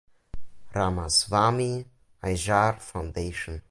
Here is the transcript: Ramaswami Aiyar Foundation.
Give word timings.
Ramaswami 0.73 1.85
Aiyar 2.23 2.81
Foundation. 2.81 3.59